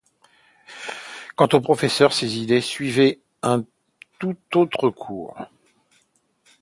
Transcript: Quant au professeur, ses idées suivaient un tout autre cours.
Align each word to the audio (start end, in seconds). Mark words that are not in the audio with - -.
Quant 1.35 1.49
au 1.53 1.61
professeur, 1.61 2.11
ses 2.11 2.39
idées 2.39 2.59
suivaient 2.61 3.21
un 3.43 3.63
tout 4.17 4.35
autre 4.55 4.89
cours. 4.89 5.37